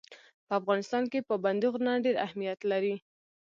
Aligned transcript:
په 0.45 0.53
افغانستان 0.61 1.03
کې 1.11 1.25
پابندی 1.29 1.67
غرونه 1.73 1.93
ډېر 2.05 2.15
اهمیت 2.25 2.59
لري. 2.71 2.95